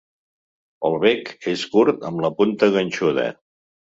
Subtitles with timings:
[0.89, 3.27] El bec és curt amb la punta ganxuda.